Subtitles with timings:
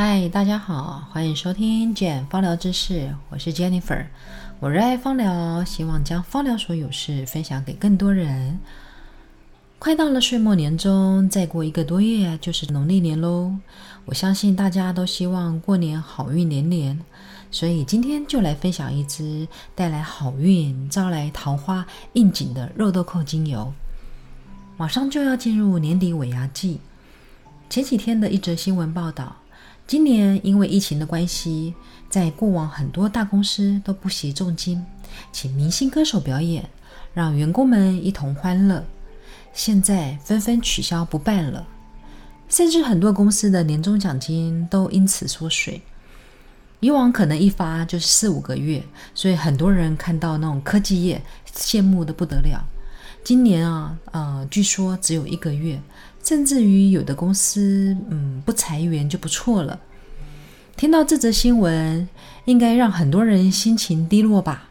[0.00, 4.06] 嗨，大家好，欢迎收听简芳疗知识，我是 Jennifer，
[4.60, 8.60] 我热爱芳疗，希望将芳疗所有事分享给更多人。
[9.80, 13.56] 快到了岁末年终，再过一个多月就是农历年喽。
[14.04, 16.96] 我相信大家都希望过年好运连连，
[17.50, 23.72] 所以今天就来分享一支带来好运、招来桃花应景的肉豆蔻精油。
[24.76, 26.78] 马上就要进入年底尾牙季，
[27.68, 29.34] 前几天的一则新闻报道，
[29.88, 31.74] 今年因为疫情的关系，
[32.10, 34.84] 在过往很多大公司都不惜重金
[35.32, 36.68] 请明星歌手表演，
[37.14, 38.84] 让员工们一同欢乐。
[39.54, 41.66] 现在纷纷取消不办了，
[42.50, 45.80] 甚至很多公司的年终奖金都因此缩水。
[46.80, 48.84] 以往可能一发就是四五个月，
[49.14, 52.62] 所以很多人看到那种科技业羡慕的不得了。
[53.24, 55.80] 今年啊，呃，据说只有一个月，
[56.28, 59.80] 甚至于有的公司，嗯，不裁员就不错了。
[60.76, 62.06] 听到这则新闻，
[62.44, 64.68] 应该让很多人心情低落吧？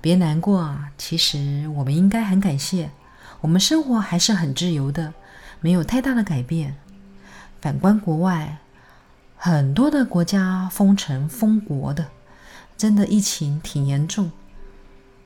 [0.00, 2.90] 别难过啊，其实我们应该很感谢。
[3.40, 5.12] 我们生活还是很自由的，
[5.58, 6.76] 没有太大的改变。
[7.60, 8.58] 反观国外，
[9.34, 12.06] 很多的国家封城封国的，
[12.76, 14.30] 真的疫情挺严重。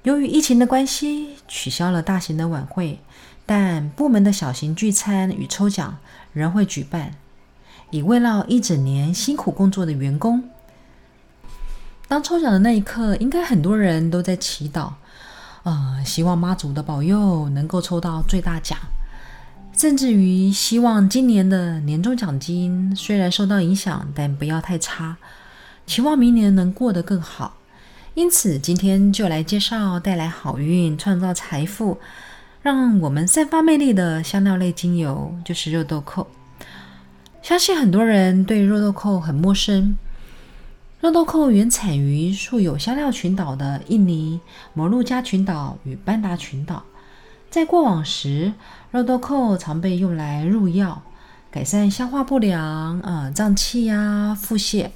[0.05, 3.01] 由于疫情的关系，取消了大型的晚会，
[3.47, 5.98] 但部门的小型聚餐与抽奖
[6.33, 7.14] 仍会举办，
[7.91, 10.45] 以慰劳一整年辛苦工作的员工。
[12.09, 14.92] 当抽奖的那一刻，应该很多人都在祈祷。
[15.62, 18.78] 呃，希望妈祖的保佑能够抽到最大奖，
[19.73, 25.17] 甚至于希望今年的年终奖金虽然受到影响，但不要太差，
[25.86, 27.56] 期望明年能过得更好。
[28.12, 31.98] 因此，今天就来介绍带来好运、创造财富、
[32.65, 36.27] 让我们散发魅力的香料类精油，就是肉豆蔻。
[37.43, 39.98] 相信很多人对肉豆蔻很陌生。
[41.03, 44.41] 肉豆蔻原产于素有香料群岛的印尼
[44.73, 46.83] 摩鹿加群岛与班达群岛。
[47.51, 48.55] 在过往时，
[48.91, 51.02] 肉豆蔻常被用来入药，
[51.51, 54.89] 改善消化不良、啊胀气呀、腹泻。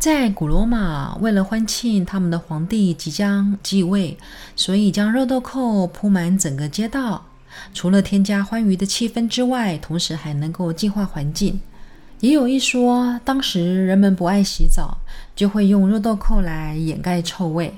[0.00, 4.16] 在古罗马，为了欢庆他们的皇帝即将继位，
[4.56, 7.26] 所以将肉豆蔻铺满整个街道。
[7.74, 11.60] 除了添加欢愉的气氛之外，同时还能够净化环境。
[12.20, 14.96] 也有一说，当时人们不爱洗澡，
[15.36, 17.74] 就会用肉豆蔻来掩盖臭味。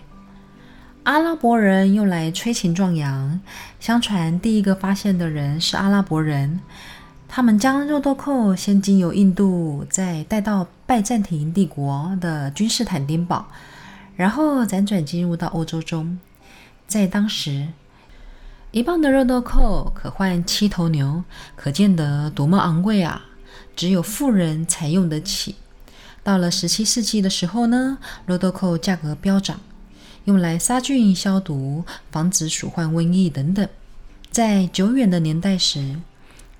[1.03, 3.41] 阿拉伯人用来催情壮阳。
[3.81, 6.61] 相传第一个发现的人是阿拉伯人，
[7.35, 13.47] 他们将肉豆蔻先经由印度，再带到拜占庭帝国的君士坦丁堡，
[14.17, 16.19] 然后辗转进入到欧洲中。
[16.87, 17.69] 在当时，
[18.71, 21.25] 一磅的肉豆蔻可换七头牛，
[21.57, 23.23] 可见得多么昂贵啊！
[23.75, 25.55] 只有富人才用得起。
[26.23, 29.59] 到了十七世纪的时候呢，肉豆蔻价格飙涨，
[30.27, 33.67] 用来杀菌、消毒、防止鼠患、瘟疫等等。
[34.31, 35.97] 在久远的年代时，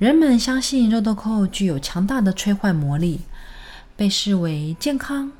[0.03, 3.21] 人们相信肉豆蔻具有强大的催化魔力，
[3.95, 5.31] 被视为健康、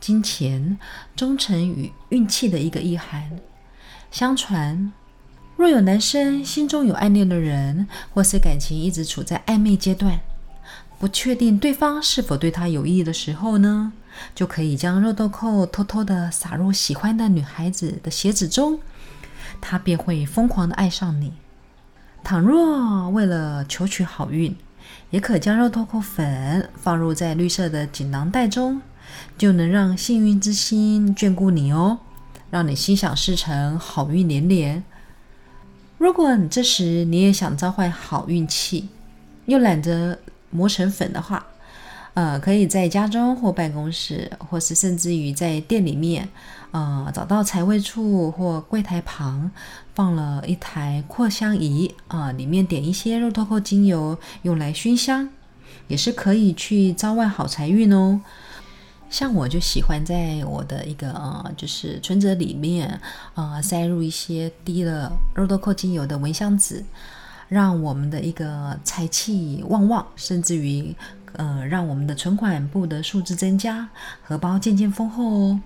[0.00, 0.78] 金钱、
[1.16, 3.40] 忠诚与运气的一个意涵。
[4.10, 4.92] 相传，
[5.56, 10.20] 若有男生心中有暗恋的人，或是感情一直处在暧昧阶段，
[10.98, 13.94] 不确定对方是否对他有意的时候呢，
[14.34, 18.78] 就可以将肉豆蔻偷偷的撒入喜欢的女孩子的鞋子中，
[19.62, 21.32] 她便会疯狂的爱上你。
[22.24, 24.56] 倘若为了求取好运，
[25.10, 28.80] 也可将肉豆蔻粉放入在绿色的锦囊袋中，
[29.36, 31.98] 就能让幸运之星眷顾你哦，
[32.50, 34.82] 让你心想事成，好运连连。
[35.98, 38.88] 如果你这时你也想召唤好运气，
[39.46, 40.18] 又懒得。
[40.54, 41.46] 磨成粉的话，
[42.14, 46.28] 呃，可以在家中或办公室，或是甚至于在店里面，
[46.70, 49.50] 呃，找到财位处或柜台旁
[49.94, 55.30] 放了一台扩香仪，啊，里面点一些肉豆蔻精油用来熏香，
[55.88, 58.20] 也是可以去招万好财运哦。
[59.08, 63.00] 像我就喜欢在我的一个呃，就是存折里面，
[63.34, 66.84] 呃，塞入一些滴了肉豆蔻精油的蚊香纸。
[67.48, 70.96] 让我们的一个财气旺旺，甚至于，
[71.34, 73.88] 呃，让我们的存款簿的数字增加，
[74.22, 75.60] 荷包渐渐丰厚哦。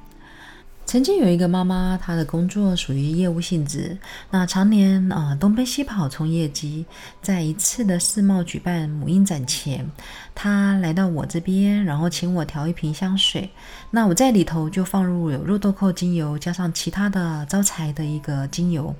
[0.89, 3.99] 曾经有一个妈妈，她的工作属于业务性质，
[4.31, 6.87] 那常年啊东奔西跑冲业绩。
[7.21, 9.91] 在一次的世贸举办母婴展前，
[10.33, 13.51] 她来到我这边，然后请我调一瓶香水。
[13.91, 18.95] 那我在里头就放入有肉豆蔻精油，加上其他的招财的一个精油。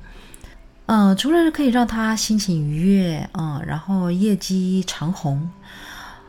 [0.87, 5.49] 呃，除了可以让她心情愉悦，嗯，然后业绩长红，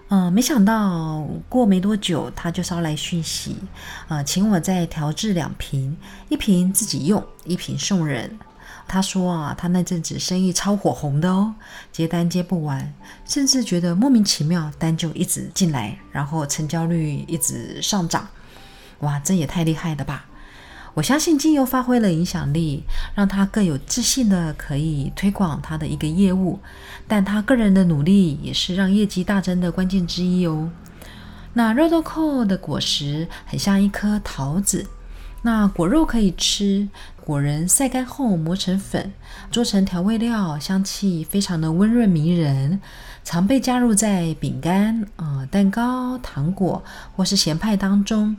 [0.09, 3.57] 嗯，没想到过没多久，他就捎来讯息，
[4.07, 5.98] 呃，请我再调制两瓶，
[6.30, 8.39] 一瓶自己用，一瓶送人。
[8.88, 11.54] 他说啊，他那阵子生意超火红的哦，
[11.92, 12.94] 接单接不完，
[13.25, 18.25] 甚至觉得莫名其妙，单就一直进来，然后成交率一直上涨。
[19.00, 20.25] 哇，这也太厉害了吧！
[20.98, 22.84] 我相信精油发挥了影响力，
[23.14, 26.60] 让他更有自信的可以推广他的一个业务。
[27.08, 30.72] 但他个人的努力也是让业绩大增的关键之一哦。
[31.54, 34.88] 那肉豆蔻的果实很像一颗桃子，
[35.44, 36.88] 那果肉可以吃，
[37.24, 39.14] 果仁晒干后磨成粉，
[39.52, 42.82] 做成调味料，香气非常的温润迷人，
[43.24, 46.84] 常被加入在饼干、啊蛋糕、糖果
[47.16, 48.36] 或是咸派当中。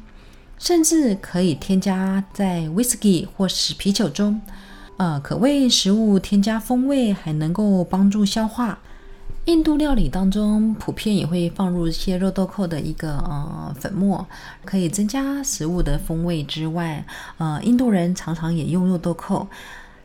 [0.58, 4.40] 甚至可以添加在 whisky 或是啤酒中，
[4.96, 8.80] 呃，可为食物添加风味，还能够帮助消化。
[9.44, 14.26] 印度料理当中普遍也会放入一些肉豆蔻的一个呃粉末，
[14.64, 17.02] 可以增加食物的风味之外，
[17.38, 19.48] 呃，印度人常常也用肉豆蔻。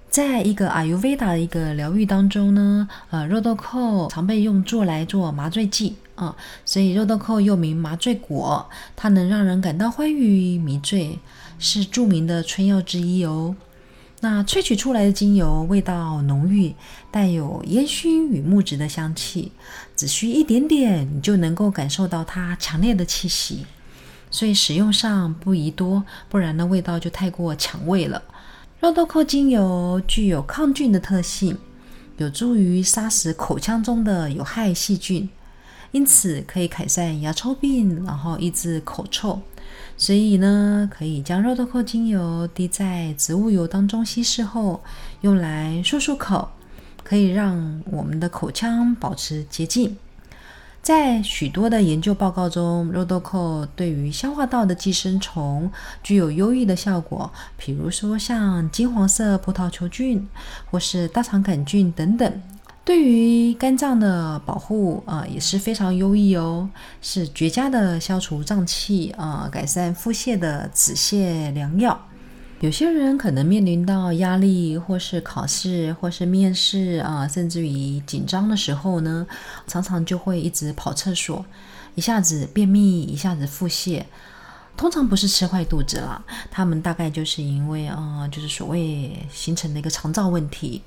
[0.09, 11.19] 在一个阿尤维达的一个疗愈当中呢，呃，肉豆蔻常被用作来做麻醉剂啊，所以肉豆蔻又名麻醉果，它能让人感到欢愉迷醉，
[11.57, 13.55] 是著名的春药之一哦。
[14.21, 16.73] 那萃取出来的精油味道浓郁，
[17.11, 19.51] 带有烟熏与木质的香气，
[19.97, 23.65] 只需一点点，你就能够感受到它强烈的气息，
[24.31, 28.23] 所以使用上不宜多，不然呢味道就太过抢味了。
[28.79, 31.57] 肉豆蔻精油具有抗菌的特性，
[32.17, 35.29] 有助于杀死口腔中的有害细菌，
[35.93, 39.41] 因此可以改善牙周病，然后抑制口臭。
[39.95, 44.83] 所以呢，可以将肉豆蔻精油滴在植物油当中稀释后，
[45.21, 46.49] 用来漱漱口，
[47.03, 49.95] 可以让我们的口腔保持洁净。
[50.81, 60.27] 在许多的研究报告中，肉豆蔻对于消化道的寄生虫具有优异的效果，比如说像金黄色葡萄球菌
[60.69, 62.41] 或是大肠杆菌等等。
[62.85, 66.69] 对于肝脏的保护啊也是非常优异哦，
[67.01, 72.07] 是绝佳的消除胀气啊、改善腹泻的止泻良药。
[72.59, 79.25] 有些人可能面临到压力，或是考试，或是面试啊，甚至于紧张的时候呢，
[79.65, 81.45] 常常就会一直跑厕所，
[81.95, 84.03] 一下子便秘，一下子腹泻。
[84.75, 90.81] 通常不是吃坏肚子了，他们大概就是因为啊，就是所谓形成的一个肠燥问题。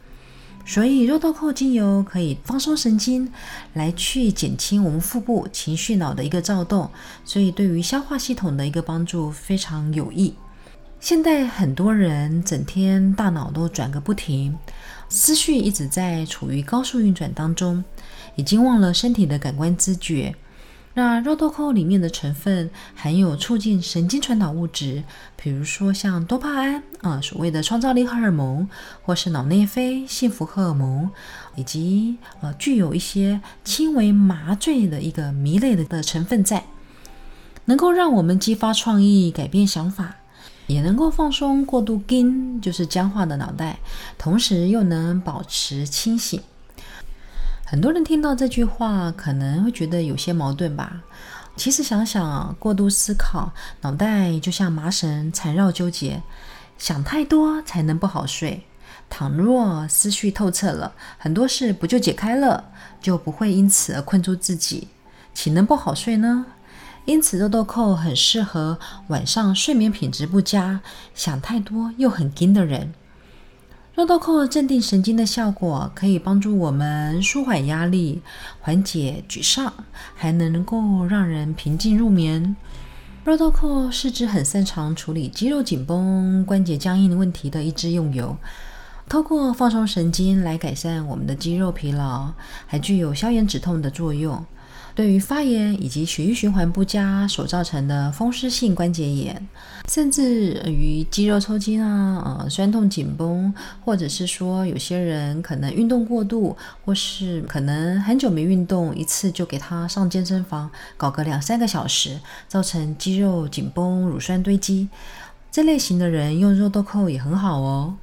[0.69, 3.33] 所以肉豆蔻精油可以放松神经，
[3.75, 6.91] 来去减轻我们腹部情绪脑的一个躁动，
[7.25, 10.35] 所以对于消化系统的一个帮助非常有益。
[10.99, 14.59] 现在很多人整天大脑都转个不停，
[15.09, 17.85] 思绪一直在处于高速运转当中，
[18.35, 20.35] 已经忘了身体的感官知觉。
[20.99, 25.05] 那肉豆蔻里面的成分含有促进神经传导物质，
[25.37, 28.67] 比如说像多巴胺啊，所谓的创造力荷尔蒙，
[29.03, 31.11] 或是脑内啡、幸福荷尔蒙，
[31.55, 36.65] 以及呃具有一些轻微麻醉的一个迷类的的成分在，
[37.67, 40.17] 能够让我们激发创意、改变想法。
[40.67, 43.79] 也能够放松过度筋，就是僵化的脑袋，
[44.17, 46.41] 同时又能保持清醒。
[47.69, 51.03] 很多人听到这句话，可能会觉得有些矛盾吧？
[51.57, 56.23] 其实想想，过度思考，脑袋就像麻绳缠绕纠结，
[56.79, 58.63] 想太多才能不好睡。
[59.11, 62.67] 倘若思绪透彻了，很多事不就解开了，
[63.01, 64.87] 就不会因此而困住自己，
[65.35, 66.47] 岂能不好睡呢？
[67.05, 70.81] 因此，肉豆蔻很适合晚上睡眠品质不佳、
[71.17, 72.95] 想太多又很惊的人。
[73.97, 78.21] 肉豆蔻镇定神经的效果可以帮助我们舒缓压力、
[78.61, 79.73] 缓解沮丧，
[80.15, 82.55] 还能够让人平静入眠。
[83.25, 88.37] 肉豆蔻是指很擅长处理肌肉紧绷、关节僵硬问题的一支用油，
[89.09, 92.31] 透过放松神经来改善我们的肌肉疲劳，
[92.67, 94.45] 还具有消炎止痛的作用。
[94.97, 99.47] 对于发炎以及血液循环不佳所造成的风湿性关节炎，
[99.87, 103.53] 甚至于肌肉抽筋啊、呃酸痛紧绷，
[103.85, 114.89] 或者是说有些人可能运动过度，或是可能很久没运动，一次就给他上健身房搞个两三个小时，造成肌肉紧绷、乳酸堆积，
[115.53, 117.97] 这类型的人用肉豆蔻也很好哦。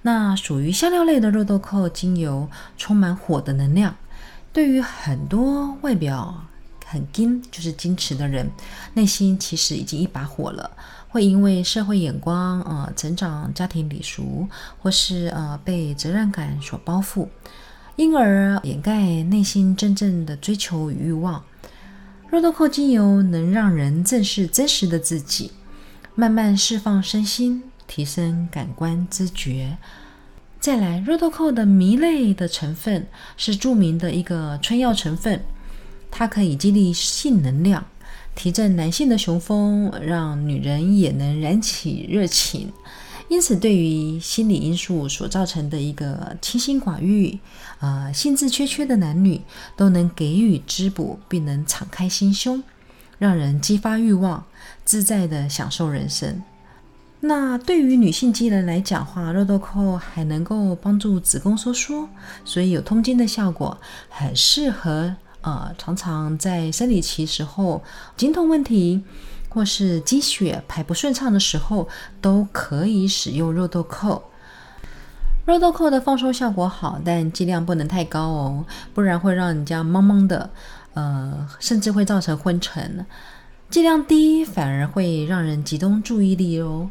[0.00, 3.94] 那属于香料类的肉豆蔻精油，充满火的能量。
[4.58, 6.34] 对于很多外表
[6.84, 8.50] 很矜，就是矜持的人，
[8.94, 10.68] 内心其实已经一把火了，
[11.06, 14.48] 会因为社会眼光、呃，成长家庭礼俗，
[14.80, 17.28] 或是呃被责任感所包覆，
[17.94, 21.44] 因而掩盖内心真正的追求与欲望。
[22.28, 25.52] 肉豆蔻精油能让人正视真实的自己，
[26.16, 29.78] 慢慢释放身心，提升感官知觉。
[30.60, 35.40] 再来，肉豆蔻的醚类的成分是著名的一个春药成分，
[36.10, 37.86] 它可以激励性能量，
[38.34, 42.72] 提振男性的雄风，让女人也能燃起热情。
[43.28, 47.38] 因此，对于心理因素所造成的一个清心寡欲、
[47.78, 49.40] 啊兴致缺缺的男女，
[49.76, 52.62] 都能给予滋补，并能敞开心胸，
[53.18, 54.44] 让人激发欲望，
[54.84, 56.42] 自在的享受人生。
[57.20, 62.08] 那对于女性肌人来讲话，肉豆蔻还能够帮助子宫收缩，
[62.44, 67.82] 所以有通经的效果，很适合呃常常在生理期时候
[68.16, 69.02] 经痛问题。
[69.50, 71.88] 或是积血排不顺畅的时候，
[72.20, 74.22] 都可以使用肉豆蔻。
[75.46, 80.50] 肉豆蔻的放松效果好，但剂量不能太高哦，不然会让人家懵懵的，
[80.92, 83.06] 呃，甚至会造成昏沉。
[83.70, 86.88] 剂量低反而会让人集中注意力哦。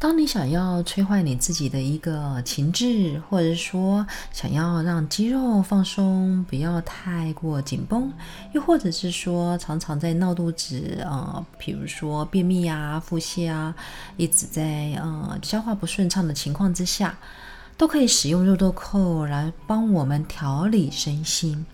[0.00, 8.12] 当你想要催坏你自己的一个情志，或者说想要让肌肉放松，不要太过紧绷，
[8.52, 13.72] 又或者是说常常在闹肚子啊，比如说便秘啊、腹泻啊，
[14.16, 17.16] 一直在呃消化不顺畅的情况之下，
[17.78, 21.64] 都可以使用肉豆蔻来帮我们调理身心。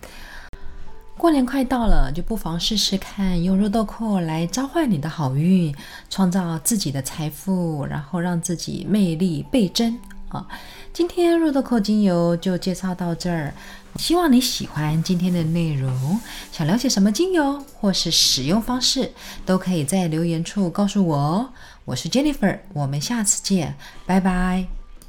[1.21, 5.71] 过年快到了，就不妨试试看用肉豆蔻来召唤你的好运，
[6.09, 9.95] 创造自己的财富，然后让自己魅力倍增
[10.29, 10.47] 啊！
[10.91, 13.53] 今天肉豆蔻精油就介绍到这儿，
[13.97, 16.19] 希望你喜欢今天的内容。
[16.51, 19.11] 想了解什么精油或是使用方式，
[19.45, 21.49] 都可以在留言处告诉我哦。
[21.85, 23.75] 我是 Jennifer，我们下次见，
[24.07, 24.80] 拜拜。